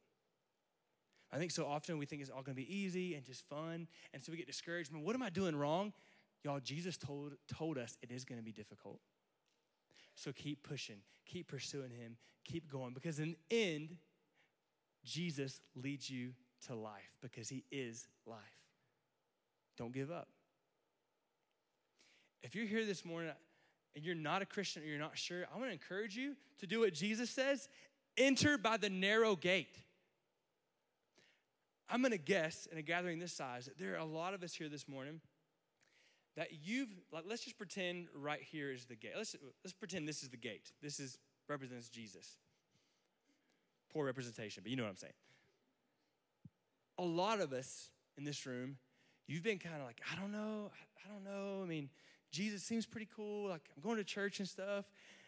[1.31, 3.87] I think so often we think it's all going to be easy and just fun,
[4.13, 4.91] and so we get discouraged.
[4.91, 5.93] Man, what am I doing wrong?
[6.43, 8.99] Y'all, Jesus told, told us it is going to be difficult.
[10.15, 13.97] So keep pushing, keep pursuing Him, keep going, because in the end,
[15.03, 16.31] Jesus leads you
[16.67, 18.37] to life because he is life.
[19.77, 20.27] Don't give up.
[22.43, 23.31] If you're here this morning
[23.95, 26.67] and you're not a Christian or you're not sure, I want to encourage you to
[26.67, 27.67] do what Jesus says
[28.17, 29.77] enter by the narrow gate.
[31.89, 34.43] I'm going to guess in a gathering this size that there are a lot of
[34.43, 35.21] us here this morning
[36.35, 39.13] that you've like let's just pretend right here is the gate.
[39.17, 40.71] Let's let's pretend this is the gate.
[40.81, 42.37] This is represents Jesus.
[43.91, 45.13] Poor representation, but you know what I'm saying.
[46.97, 48.77] A lot of us in this room,
[49.27, 50.71] you've been kind of like, I don't know,
[51.03, 51.63] I don't know.
[51.63, 51.89] I mean,
[52.31, 53.49] Jesus seems pretty cool.
[53.49, 54.85] Like, I'm going to church and stuff.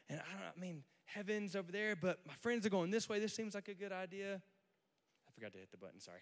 [0.09, 3.19] And I don't I mean, heaven's over there, but my friends are going this way.
[3.19, 4.35] This seems like a good idea.
[5.27, 6.21] I forgot to hit the button, sorry.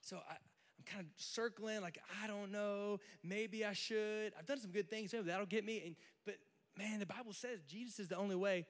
[0.00, 4.32] So I, I'm kind of circling, like, I don't know, maybe I should.
[4.38, 5.82] I've done some good things, maybe that'll get me.
[5.86, 6.36] And, but
[6.76, 8.66] man, the Bible says Jesus is the only way.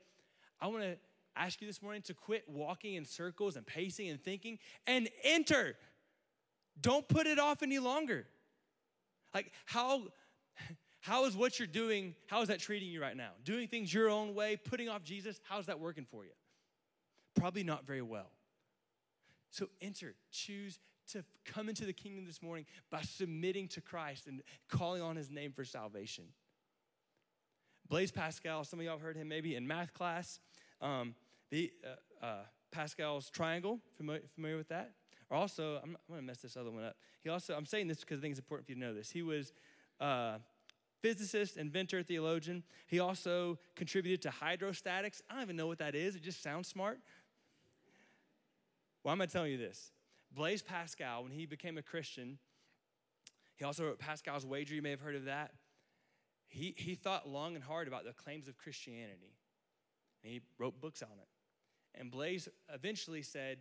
[0.60, 0.96] I want to
[1.36, 5.76] ask you this morning to quit walking in circles and pacing and thinking and enter.
[6.80, 8.26] Don't put it off any longer.
[9.34, 10.04] Like, how.
[11.00, 13.32] How is what you're doing, how is that treating you right now?
[13.44, 16.30] Doing things your own way, putting off Jesus, how's that working for you?
[17.34, 18.30] Probably not very well.
[19.50, 20.78] So enter, choose
[21.12, 25.30] to come into the kingdom this morning by submitting to Christ and calling on his
[25.30, 26.24] name for salvation.
[27.88, 30.40] Blaise Pascal, some of y'all heard him maybe in math class.
[30.80, 31.14] Um,
[31.50, 34.92] the uh, uh, Pascal's triangle, familiar, familiar, with that?
[35.30, 36.96] Or also, I'm, I'm to mess this other one up.
[37.22, 39.10] He also, I'm saying this because I think it's important for you to know this.
[39.10, 39.52] He was
[40.00, 40.38] uh,
[41.02, 42.62] physicist, inventor, theologian.
[42.86, 45.20] He also contributed to hydrostatics.
[45.28, 46.16] I don't even know what that is.
[46.16, 46.98] It just sounds smart.
[49.02, 49.92] Why am I telling you this?
[50.32, 52.38] Blaise Pascal, when he became a Christian,
[53.56, 54.74] he also wrote Pascal's Wager.
[54.74, 55.52] You may have heard of that.
[56.48, 59.36] He, he thought long and hard about the claims of Christianity,
[60.22, 62.00] and he wrote books on it.
[62.00, 63.58] And Blaise eventually said,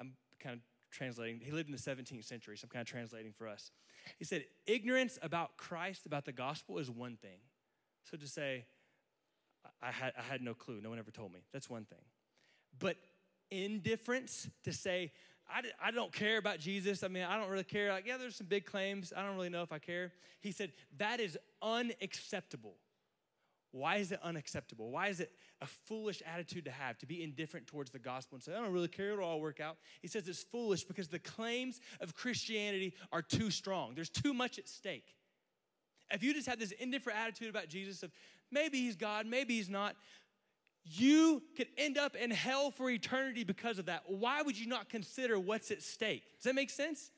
[0.00, 3.32] I'm kind of translating, he lived in the 17th century, so I'm kind of translating
[3.32, 3.70] for us.
[4.18, 7.38] He said, Ignorance about Christ, about the gospel, is one thing.
[8.10, 8.66] So to say,
[9.82, 12.04] I had, I had no clue, no one ever told me, that's one thing.
[12.78, 12.96] But
[13.50, 15.12] indifference, to say,
[15.48, 17.02] I, I don't care about Jesus.
[17.02, 17.92] I mean, I don't really care.
[17.92, 19.12] Like, yeah, there's some big claims.
[19.16, 20.12] I don't really know if I care.
[20.40, 22.74] He said, that is unacceptable.
[23.72, 24.90] Why is it unacceptable?
[24.90, 28.42] Why is it a foolish attitude to have, to be indifferent towards the gospel and
[28.42, 29.76] say, I don't really care, it'll all work out?
[30.00, 33.94] He says it's foolish because the claims of Christianity are too strong.
[33.94, 35.14] There's too much at stake.
[36.10, 38.12] If you just have this indifferent attitude about Jesus of
[38.50, 39.96] maybe he's God, maybe he's not,
[40.88, 44.04] you could end up in hell for eternity because of that.
[44.06, 46.22] Why would you not consider what's at stake?
[46.36, 47.10] Does that make sense?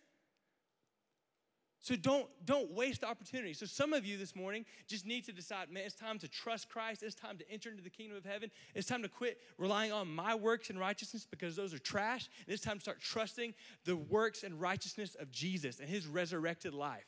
[1.81, 3.55] So don't don't waste the opportunity.
[3.55, 6.69] So some of you this morning just need to decide, man, it's time to trust
[6.69, 7.03] Christ.
[7.03, 8.51] It's time to enter into the kingdom of heaven.
[8.75, 12.29] It's time to quit relying on my works and righteousness because those are trash.
[12.47, 13.55] And it's time to start trusting
[13.85, 17.07] the works and righteousness of Jesus and his resurrected life.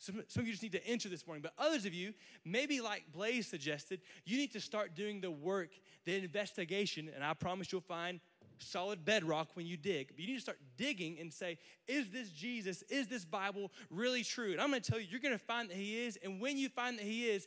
[0.00, 2.80] Some, some of you just need to enter this morning, but others of you, maybe
[2.80, 5.68] like Blaise suggested, you need to start doing the work,
[6.06, 8.18] the investigation, and I promise you'll find
[8.58, 10.08] solid bedrock when you dig.
[10.08, 14.24] But you need to start digging and say, is this Jesus, is this Bible really
[14.24, 14.52] true?
[14.52, 16.18] And I'm going to tell you, you're going to find that He is.
[16.24, 17.46] And when you find that He is,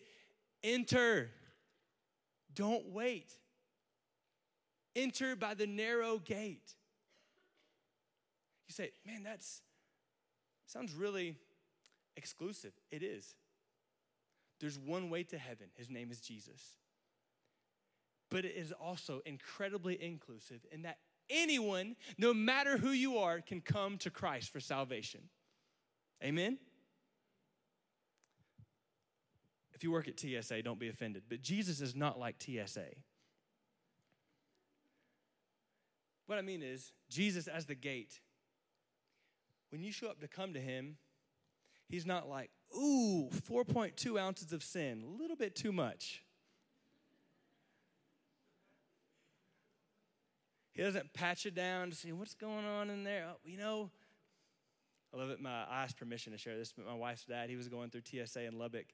[0.64, 1.32] enter.
[2.54, 3.34] Don't wait.
[4.96, 6.76] Enter by the narrow gate.
[8.68, 9.64] You say, man, that's
[10.68, 11.36] sounds really
[12.18, 12.74] exclusive.
[12.92, 13.36] It is.
[14.60, 15.68] There's one way to heaven.
[15.76, 16.78] His name is Jesus.
[18.30, 20.98] But it is also incredibly inclusive in that
[21.30, 25.22] anyone, no matter who you are, can come to Christ for salvation.
[26.24, 26.58] Amen?
[29.74, 31.24] If you work at TSA, don't be offended.
[31.28, 32.88] But Jesus is not like TSA.
[36.26, 38.22] What I mean is, Jesus as the gate,
[39.70, 40.98] when you show up to come to him,
[41.90, 46.24] He's not like, ooh, 4.2 ounces of sin, a little bit too much.
[50.74, 53.28] He doesn't patch it down to see what's going on in there.
[53.30, 53.92] Oh, you know,
[55.14, 55.40] I love it.
[55.40, 58.02] My, I asked permission to share this, but my wife's dad, he was going through
[58.10, 58.88] TSA in Lubbock,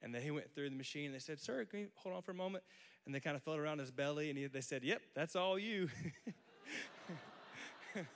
[0.00, 1.06] and then he went through the machine.
[1.06, 2.64] And they said, "Sir, can you hold on for a moment?"
[3.04, 5.58] And they kind of felt around his belly, and he, they said, "Yep, that's all
[5.58, 5.90] you."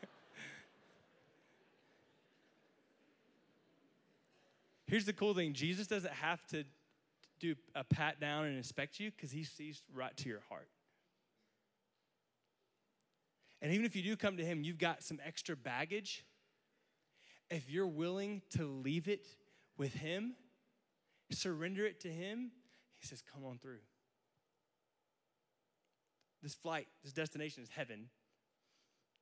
[4.93, 6.65] Here's the cool thing Jesus doesn't have to
[7.41, 10.69] do a pat down and inspect you because he sees right to your heart.
[13.63, 16.27] And even if you do come to him, you've got some extra baggage.
[17.49, 19.27] If you're willing to leave it
[19.79, 20.35] with him,
[21.31, 22.51] surrender it to him,
[22.99, 23.81] he says, Come on through.
[26.43, 28.11] This flight, this destination is heaven.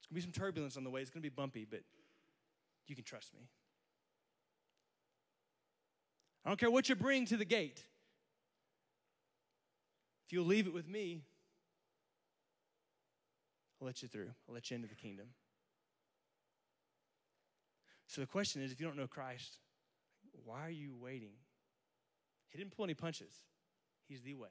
[0.00, 1.82] It's gonna be some turbulence on the way, it's gonna be bumpy, but
[2.88, 3.42] you can trust me.
[6.44, 7.82] I don't care what you bring to the gate.
[10.26, 11.22] If you'll leave it with me,
[13.80, 14.30] I'll let you through.
[14.48, 15.26] I'll let you into the kingdom.
[18.06, 19.58] So the question is if you don't know Christ,
[20.44, 21.32] why are you waiting?
[22.50, 23.32] He didn't pull any punches,
[24.08, 24.48] He's the way.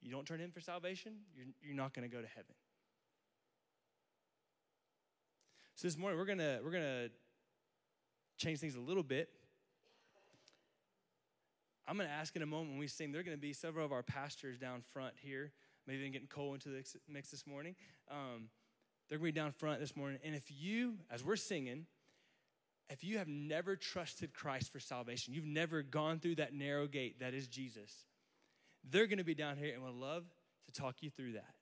[0.00, 2.54] You don't turn Him for salvation, you're, you're not going to go to heaven.
[5.76, 7.08] So this morning we're gonna we're gonna
[8.38, 9.28] change things a little bit.
[11.88, 13.12] I'm gonna ask in a moment when we sing.
[13.12, 15.52] There are gonna be several of our pastors down front here.
[15.86, 17.76] Maybe even getting Cole into the mix this morning.
[18.10, 18.48] Um,
[19.08, 20.18] they're gonna be down front this morning.
[20.24, 21.86] And if you, as we're singing,
[22.90, 27.20] if you have never trusted Christ for salvation, you've never gone through that narrow gate
[27.20, 28.04] that is Jesus,
[28.88, 30.24] they're gonna be down here and would love
[30.66, 31.54] to talk you through that.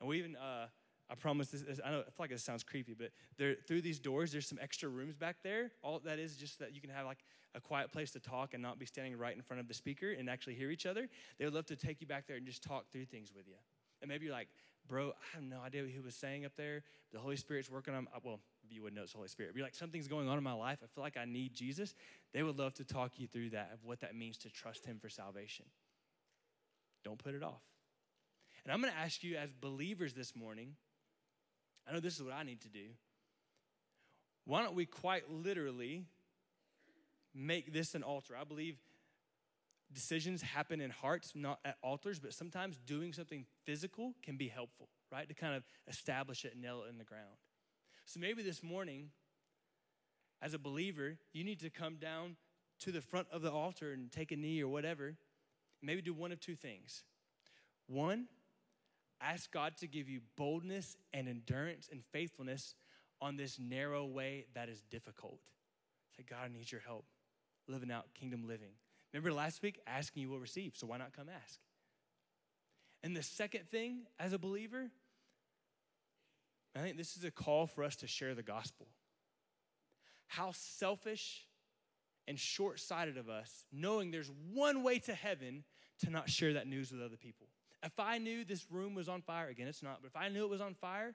[0.00, 0.66] And we even uh,
[1.10, 3.98] I promise this, I know I feel like this sounds creepy, but there through these
[3.98, 5.72] doors, there's some extra rooms back there.
[5.82, 7.24] All that is just that you can have like
[7.54, 10.12] a quiet place to talk and not be standing right in front of the speaker
[10.12, 11.08] and actually hear each other.
[11.38, 13.56] They would love to take you back there and just talk through things with you.
[14.00, 14.48] And maybe you're like,
[14.88, 16.82] bro, I have no idea what he was saying up there.
[17.12, 18.40] The Holy Spirit's working on, well,
[18.70, 19.52] you wouldn't know it's the Holy Spirit.
[19.52, 20.78] But you're like, something's going on in my life.
[20.82, 21.94] I feel like I need Jesus.
[22.32, 24.98] They would love to talk you through that, of what that means to trust him
[24.98, 25.66] for salvation.
[27.04, 27.62] Don't put it off.
[28.64, 30.76] And I'm going to ask you as believers this morning,
[31.88, 32.86] I know this is what I need to do.
[34.44, 36.04] Why don't we quite literally
[37.34, 38.34] make this an altar?
[38.40, 38.76] I believe
[39.92, 44.88] decisions happen in hearts, not at altars, but sometimes doing something physical can be helpful,
[45.10, 45.28] right?
[45.28, 47.36] To kind of establish it and nail it in the ground.
[48.06, 49.10] So maybe this morning,
[50.40, 52.36] as a believer, you need to come down
[52.80, 55.14] to the front of the altar and take a knee or whatever.
[55.82, 57.04] Maybe do one of two things.
[57.86, 58.26] One,
[59.22, 62.74] Ask God to give you boldness and endurance and faithfulness
[63.20, 65.38] on this narrow way that is difficult.
[66.16, 67.04] Say, God, I need your help
[67.68, 68.72] living out kingdom living.
[69.12, 71.60] Remember last week, asking you will receive, so why not come ask?
[73.02, 74.90] And the second thing as a believer,
[76.74, 78.88] I think this is a call for us to share the gospel.
[80.26, 81.46] How selfish
[82.26, 85.64] and short sighted of us, knowing there's one way to heaven,
[86.00, 87.48] to not share that news with other people.
[87.82, 90.44] If I knew this room was on fire, again, it's not, but if I knew
[90.44, 91.14] it was on fire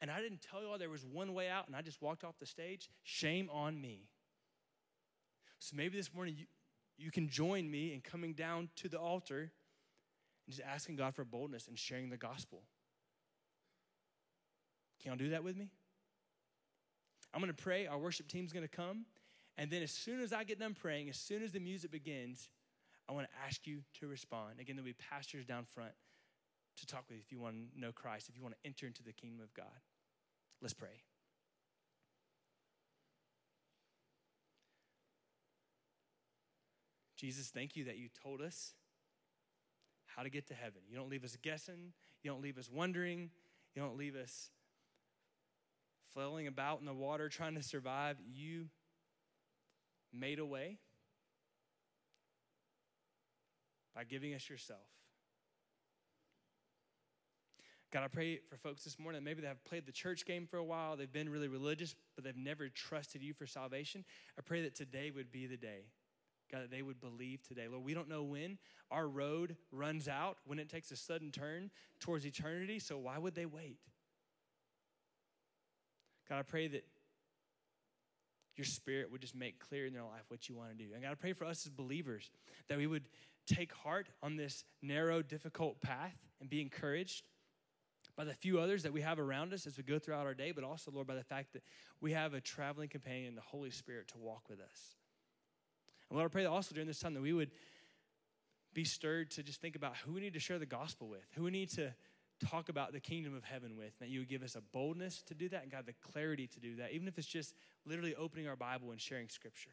[0.00, 2.22] and I didn't tell you all there was one way out and I just walked
[2.22, 4.08] off the stage, shame on me.
[5.58, 6.46] So maybe this morning you,
[6.96, 9.50] you can join me in coming down to the altar
[10.46, 12.62] and just asking God for boldness and sharing the gospel.
[15.02, 15.70] Can y'all do that with me?
[17.34, 17.86] I'm to pray.
[17.86, 19.04] Our worship team's to come.
[19.56, 22.48] And then, as soon as I get done praying, as soon as the music begins,
[23.08, 24.60] I want to ask you to respond.
[24.60, 25.92] Again, there'll be pastors down front
[26.78, 28.86] to talk with you if you want to know Christ, if you want to enter
[28.86, 29.66] into the kingdom of God.
[30.60, 31.02] Let's pray.
[37.16, 38.74] Jesus, thank you that you told us
[40.06, 40.82] how to get to heaven.
[40.88, 41.92] You don't leave us guessing,
[42.22, 43.30] you don't leave us wondering,
[43.74, 44.50] you don't leave us
[46.14, 48.16] flailing about in the water trying to survive.
[48.32, 48.66] You
[50.12, 50.78] made a way
[53.98, 54.78] by giving us yourself.
[57.92, 60.58] God, I pray for folks this morning maybe they have played the church game for
[60.58, 64.04] a while, they've been really religious, but they've never trusted you for salvation.
[64.38, 65.86] I pray that today would be the day.
[66.52, 67.66] God, that they would believe today.
[67.68, 71.68] Lord, we don't know when our road runs out, when it takes a sudden turn
[71.98, 73.80] towards eternity, so why would they wait?
[76.28, 76.84] God, I pray that
[78.54, 80.92] your spirit would just make clear in their life what you want to do.
[80.94, 82.30] And God, I pray for us as believers
[82.68, 83.08] that we would
[83.48, 87.24] take heart on this narrow, difficult path and be encouraged
[88.16, 90.50] by the few others that we have around us as we go throughout our day,
[90.50, 91.62] but also, Lord, by the fact that
[92.00, 94.96] we have a traveling companion, the Holy Spirit, to walk with us.
[96.10, 97.50] And Lord, I pray that also during this time that we would
[98.74, 101.44] be stirred to just think about who we need to share the gospel with, who
[101.44, 101.94] we need to
[102.44, 105.34] talk about the kingdom of heaven with, that you would give us a boldness to
[105.34, 108.48] do that and God, the clarity to do that, even if it's just literally opening
[108.48, 109.70] our Bible and sharing scripture.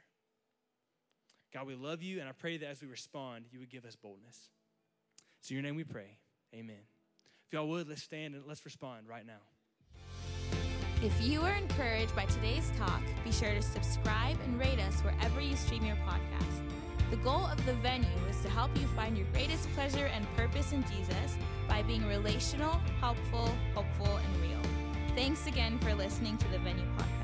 [1.56, 3.96] God, we love you, and I pray that as we respond, you would give us
[3.96, 4.50] boldness.
[5.40, 6.18] So, in your name we pray.
[6.54, 6.84] Amen.
[7.48, 9.40] If y'all would, let's stand and let's respond right now.
[11.02, 15.40] If you are encouraged by today's talk, be sure to subscribe and rate us wherever
[15.40, 16.70] you stream your podcast.
[17.10, 20.74] The goal of the venue is to help you find your greatest pleasure and purpose
[20.74, 21.38] in Jesus
[21.70, 24.60] by being relational, helpful, hopeful, and real.
[25.16, 27.15] Thanks again for listening to the Venue Podcast.